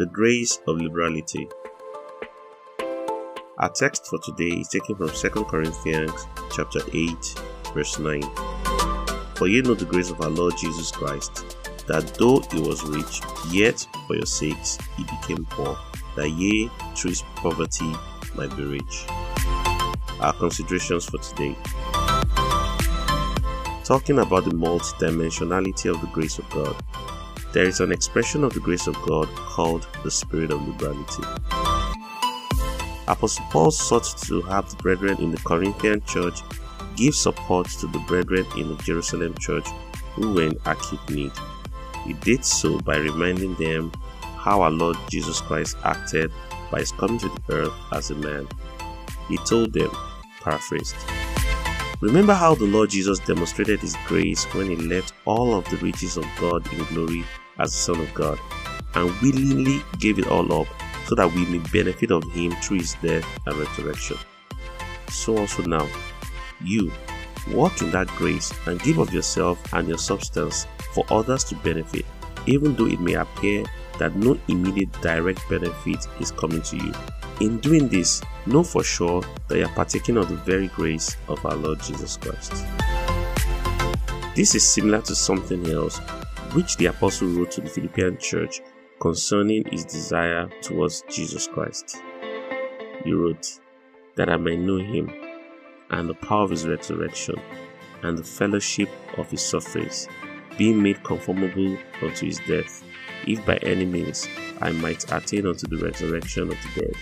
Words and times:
The 0.00 0.06
Grace 0.06 0.60
of 0.66 0.78
Liberality. 0.78 1.46
Our 3.58 3.68
text 3.68 4.06
for 4.06 4.18
today 4.20 4.56
is 4.60 4.68
taken 4.68 4.96
from 4.96 5.10
2 5.10 5.28
Corinthians 5.44 6.26
chapter 6.56 6.80
8 6.90 7.12
verse 7.74 7.98
9. 7.98 8.22
For 9.34 9.46
ye 9.46 9.60
know 9.60 9.74
the 9.74 9.84
grace 9.84 10.08
of 10.08 10.22
our 10.22 10.30
Lord 10.30 10.54
Jesus 10.56 10.90
Christ, 10.90 11.54
that 11.86 12.14
though 12.14 12.40
he 12.50 12.62
was 12.62 12.82
rich, 12.82 13.20
yet 13.50 13.86
for 14.06 14.16
your 14.16 14.24
sakes 14.24 14.78
he 14.96 15.04
became 15.04 15.44
poor, 15.50 15.76
that 16.16 16.30
ye 16.30 16.70
through 16.96 17.10
his 17.10 17.22
poverty 17.36 17.92
might 18.34 18.56
be 18.56 18.64
rich. 18.64 19.04
Our 20.18 20.32
considerations 20.32 21.04
for 21.04 21.18
today. 21.18 21.54
Talking 23.84 24.20
about 24.20 24.46
the 24.46 24.52
multidimensionality 24.52 25.94
of 25.94 26.00
the 26.00 26.08
grace 26.10 26.38
of 26.38 26.48
God, 26.48 26.74
there 27.52 27.64
is 27.64 27.80
an 27.80 27.90
expression 27.90 28.44
of 28.44 28.54
the 28.54 28.60
grace 28.60 28.86
of 28.86 28.94
God 29.02 29.28
called 29.34 29.86
the 30.04 30.10
Spirit 30.10 30.52
of 30.52 30.66
Liberality. 30.66 31.24
Apostle 33.08 33.44
Paul 33.50 33.70
sought 33.72 34.04
to 34.26 34.40
have 34.42 34.70
the 34.70 34.76
brethren 34.76 35.18
in 35.18 35.32
the 35.32 35.38
Corinthian 35.38 36.00
church 36.02 36.42
give 36.96 37.14
support 37.14 37.68
to 37.68 37.86
the 37.88 37.98
brethren 38.00 38.46
in 38.56 38.68
the 38.68 38.82
Jerusalem 38.82 39.34
church 39.38 39.66
who 40.14 40.32
were 40.32 40.44
in 40.44 40.56
acute 40.66 41.10
need. 41.10 41.32
He 42.06 42.12
did 42.14 42.44
so 42.44 42.78
by 42.80 42.98
reminding 42.98 43.54
them 43.56 43.90
how 44.36 44.62
our 44.62 44.70
Lord 44.70 44.96
Jesus 45.08 45.40
Christ 45.40 45.76
acted 45.84 46.30
by 46.70 46.80
his 46.80 46.92
coming 46.92 47.18
to 47.18 47.28
the 47.28 47.54
earth 47.54 47.72
as 47.92 48.10
a 48.10 48.14
man. 48.14 48.46
He 49.28 49.36
told 49.38 49.72
them, 49.72 49.90
paraphrased, 50.40 50.94
Remember 52.00 52.32
how 52.32 52.54
the 52.54 52.64
Lord 52.64 52.88
Jesus 52.88 53.18
demonstrated 53.18 53.80
his 53.80 53.94
grace 54.06 54.44
when 54.54 54.70
he 54.70 54.76
left 54.76 55.12
all 55.26 55.54
of 55.54 55.68
the 55.68 55.76
riches 55.78 56.16
of 56.16 56.24
God 56.40 56.66
in 56.72 56.82
glory 56.84 57.24
as 57.58 57.72
the 57.72 57.76
Son 57.76 58.00
of 58.00 58.14
God 58.14 58.38
and 58.94 59.12
willingly 59.20 59.82
gave 59.98 60.18
it 60.18 60.26
all 60.28 60.50
up 60.62 60.66
so 61.06 61.14
that 61.14 61.30
we 61.34 61.44
may 61.44 61.58
benefit 61.70 62.10
of 62.10 62.24
him 62.32 62.52
through 62.62 62.78
his 62.78 62.94
death 63.02 63.26
and 63.44 63.54
resurrection. 63.56 64.16
So 65.10 65.36
also 65.36 65.62
now, 65.64 65.86
you 66.64 66.90
walk 67.50 67.82
in 67.82 67.90
that 67.90 68.08
grace 68.16 68.50
and 68.66 68.80
give 68.80 68.96
of 68.96 69.12
yourself 69.12 69.60
and 69.74 69.86
your 69.86 69.98
substance 69.98 70.66
for 70.94 71.04
others 71.10 71.44
to 71.44 71.54
benefit, 71.56 72.06
even 72.46 72.74
though 72.76 72.86
it 72.86 73.00
may 73.00 73.14
appear 73.14 73.64
that 73.98 74.16
no 74.16 74.38
immediate 74.48 74.90
direct 75.02 75.46
benefit 75.50 76.06
is 76.18 76.30
coming 76.30 76.62
to 76.62 76.76
you. 76.78 76.94
In 77.40 77.58
doing 77.58 77.88
this, 77.88 78.20
know 78.44 78.62
for 78.62 78.84
sure 78.84 79.22
that 79.48 79.56
you 79.56 79.64
are 79.64 79.74
partaking 79.74 80.18
of 80.18 80.28
the 80.28 80.36
very 80.36 80.68
grace 80.68 81.16
of 81.26 81.44
our 81.46 81.56
Lord 81.56 81.80
Jesus 81.80 82.18
Christ. 82.18 82.52
This 84.36 84.54
is 84.54 84.62
similar 84.62 85.00
to 85.02 85.14
something 85.14 85.66
else 85.68 85.98
which 86.52 86.76
the 86.76 86.86
apostle 86.86 87.28
wrote 87.28 87.50
to 87.52 87.62
the 87.62 87.70
Philippian 87.70 88.18
church 88.18 88.60
concerning 89.00 89.64
his 89.70 89.86
desire 89.86 90.50
towards 90.60 91.02
Jesus 91.08 91.48
Christ. 91.48 91.96
He 93.04 93.12
wrote, 93.12 93.58
That 94.16 94.28
I 94.28 94.36
may 94.36 94.58
know 94.58 94.76
him 94.76 95.10
and 95.88 96.10
the 96.10 96.14
power 96.14 96.44
of 96.44 96.50
his 96.50 96.66
resurrection, 96.66 97.36
and 98.02 98.18
the 98.18 98.24
fellowship 98.24 98.88
of 99.16 99.30
his 99.30 99.42
sufferings, 99.42 100.08
being 100.56 100.82
made 100.82 101.02
conformable 101.04 101.76
unto 102.02 102.26
his 102.26 102.38
death, 102.46 102.84
if 103.26 103.44
by 103.44 103.56
any 103.62 103.86
means 103.86 104.28
I 104.60 104.72
might 104.72 105.10
attain 105.10 105.46
unto 105.46 105.66
the 105.66 105.78
resurrection 105.78 106.44
of 106.44 106.58
the 106.74 106.80
dead. 106.82 106.94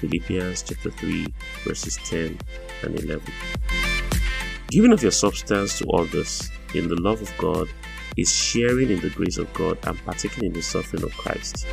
Philippians 0.00 0.62
chapter 0.62 0.90
3, 0.90 1.26
verses 1.64 1.98
10 2.04 2.38
and 2.82 2.98
11. 3.00 3.32
Giving 4.68 4.92
of 4.92 5.02
your 5.02 5.12
substance 5.12 5.78
to 5.78 5.88
others 5.90 6.50
in 6.74 6.88
the 6.88 7.00
love 7.00 7.22
of 7.22 7.32
God 7.38 7.68
is 8.16 8.34
sharing 8.34 8.90
in 8.90 9.00
the 9.00 9.10
grace 9.10 9.38
of 9.38 9.52
God 9.54 9.78
and 9.84 9.98
partaking 10.04 10.44
in 10.44 10.52
the 10.52 10.62
suffering 10.62 11.04
of 11.04 11.12
Christ. 11.16 11.66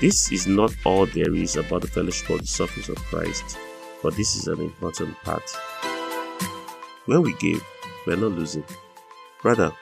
This 0.00 0.32
is 0.32 0.46
not 0.46 0.74
all 0.84 1.06
there 1.06 1.34
is 1.34 1.56
about 1.56 1.82
the 1.82 1.88
fellowship 1.88 2.30
of 2.30 2.40
the 2.40 2.46
sufferings 2.46 2.88
of 2.88 2.96
Christ 2.96 3.58
but 4.02 4.16
this 4.16 4.36
is 4.36 4.46
an 4.46 4.60
important 4.60 5.16
part. 5.22 5.44
When 7.06 7.22
we 7.22 7.34
give, 7.34 7.64
we 8.06 8.14
are 8.14 8.16
not 8.16 8.32
losing. 8.32 8.64
Rather, 9.42 9.72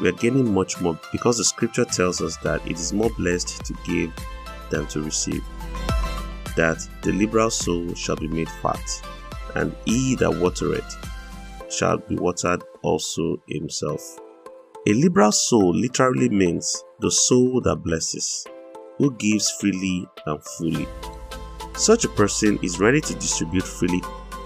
we 0.00 0.08
are 0.08 0.12
gaining 0.12 0.52
much 0.52 0.80
more 0.80 0.98
because 1.12 1.38
the 1.38 1.44
scripture 1.44 1.84
tells 1.84 2.20
us 2.20 2.36
that 2.38 2.64
it 2.66 2.78
is 2.78 2.92
more 2.92 3.10
blessed 3.10 3.64
to 3.64 3.74
give 3.84 4.12
than 4.70 4.86
to 4.88 5.02
receive. 5.02 5.44
That 6.58 6.84
the 7.02 7.12
liberal 7.12 7.50
soul 7.50 7.94
shall 7.94 8.16
be 8.16 8.26
made 8.26 8.48
fat, 8.48 8.82
and 9.54 9.76
he 9.84 10.16
that 10.16 10.34
watereth 10.40 10.96
shall 11.70 11.98
be 11.98 12.16
watered 12.16 12.64
also 12.82 13.40
himself. 13.46 14.02
A 14.88 14.92
liberal 14.92 15.30
soul 15.30 15.72
literally 15.72 16.28
means 16.28 16.82
the 16.98 17.12
soul 17.12 17.60
that 17.60 17.84
blesses, 17.84 18.44
who 18.96 19.12
gives 19.18 19.52
freely 19.52 20.04
and 20.26 20.42
fully. 20.42 20.88
Such 21.76 22.04
a 22.04 22.08
person 22.08 22.58
is 22.60 22.80
ready 22.80 23.00
to 23.02 23.14
distribute 23.14 23.62
freely 23.62 24.02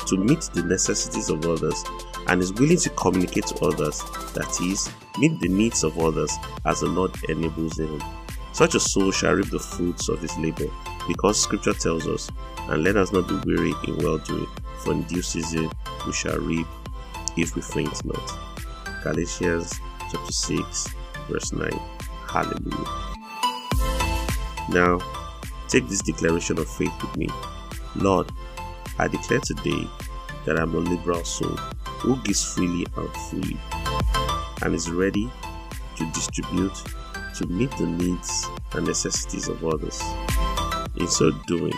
to 0.07 0.19
meet 0.19 0.51
the 0.53 0.65
necessities 0.65 1.31
of 1.31 1.47
others 1.47 1.83
and 2.27 2.43
is 2.43 2.53
willing 2.53 2.77
to 2.77 2.91
communicate 2.91 3.47
to 3.47 3.65
others, 3.65 4.03
that 4.35 4.55
is, 4.61 4.91
meet 5.19 5.41
the 5.41 5.49
needs 5.49 5.83
of 5.83 5.99
others 5.99 6.37
as 6.67 6.81
the 6.81 6.89
Lord 6.89 7.13
enables 7.31 7.79
him. 7.79 8.03
Such 8.53 8.75
a 8.75 8.81
soul 8.81 9.13
shall 9.13 9.33
reap 9.33 9.49
the 9.49 9.59
fruits 9.59 10.11
of 10.11 10.21
his 10.21 10.37
labor, 10.37 10.69
because 11.09 11.41
scripture 11.41 11.75
tells 11.75 12.07
us, 12.07 12.31
and 12.69 12.85
let 12.85 12.97
us 12.97 13.13
not 13.13 13.29
be 13.29 13.39
weary 13.47 13.75
in 13.87 13.97
well 13.99 14.19
doing, 14.19 14.49
for 14.79 14.93
in 14.93 15.03
due 15.03 15.23
season 15.23 15.71
we 16.07 16.13
shall 16.13 16.39
reap 16.39 16.67
if 17.37 17.55
we 17.57 17.63
faint 17.63 18.05
not. 18.05 18.39
Galatians 19.03 19.81
chapter 20.11 20.33
6, 20.33 20.89
verse 21.29 21.53
9. 21.53 21.71
Hallelujah. 22.29 23.15
Now, 24.71 24.99
Take 25.73 25.89
this 25.89 26.03
declaration 26.03 26.59
of 26.59 26.69
faith 26.69 26.93
with 27.01 27.17
me. 27.17 27.31
Lord, 27.97 28.31
I 28.99 29.09
declare 29.09 29.41
today 29.41 29.89
that 30.45 30.59
I'm 30.59 30.75
a 30.75 30.79
liberal 30.81 31.25
soul 31.25 31.57
who 31.87 32.17
gives 32.25 32.45
freely 32.45 32.85
and 32.95 33.09
fully 33.31 33.57
and 34.61 34.75
is 34.75 34.91
ready 34.91 35.31
to 35.97 36.05
distribute 36.13 36.75
to 37.37 37.47
meet 37.47 37.71
the 37.79 37.87
needs 37.87 38.47
and 38.75 38.87
necessities 38.87 39.49
of 39.49 39.65
others. 39.65 39.99
In 41.03 41.09
so 41.09 41.33
doing, 41.49 41.75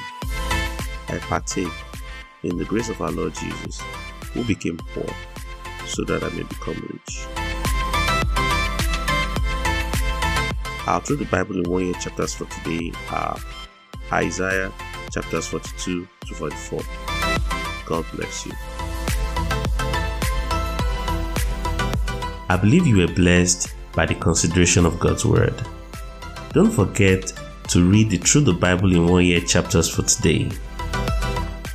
I 1.09 1.17
partake 1.19 1.73
in 2.43 2.59
the 2.59 2.65
grace 2.67 2.91
of 2.91 3.01
our 3.01 3.11
Lord 3.11 3.33
Jesus, 3.33 3.81
who 4.35 4.45
became 4.45 4.77
poor 4.77 5.09
so 5.87 6.05
that 6.05 6.23
I 6.23 6.29
may 6.29 6.43
become 6.43 6.75
rich. 6.93 7.27
Our 10.87 11.01
Through 11.01 11.17
the 11.17 11.25
Bible 11.31 11.57
in 11.57 11.71
One 11.71 11.87
Year 11.87 11.95
chapters 11.95 12.35
for 12.35 12.45
today 12.45 12.93
are 13.09 13.39
Isaiah 14.13 14.71
chapters 15.11 15.47
42 15.47 16.07
to 16.27 16.35
44. 16.35 16.81
God 17.87 18.05
bless 18.13 18.45
you. 18.45 18.53
I 22.51 22.59
believe 22.61 22.87
you 22.87 22.99
were 22.99 23.15
blessed 23.15 23.75
by 23.95 24.05
the 24.05 24.17
consideration 24.17 24.85
of 24.85 25.01
God's 25.01 25.25
Word. 25.25 25.55
Don't 26.53 26.71
forget 26.71 27.33
to 27.75 27.83
read 27.83 28.09
the 28.09 28.19
Through 28.19 28.43
the 28.43 28.53
Bible 28.53 28.95
in 28.95 29.09
One 29.09 29.25
Year 29.25 29.41
chapters 29.41 29.89
for 29.89 30.03
today. 30.03 30.49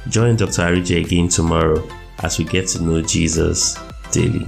Join 0.08 0.38
Dr. 0.38 0.62
Arije 0.62 1.04
again 1.04 1.28
tomorrow 1.28 1.86
as 2.20 2.40
we 2.40 2.46
get 2.46 2.70
to 2.70 2.82
know 2.82 3.02
Jesus 3.02 3.78
daily. 4.10 4.46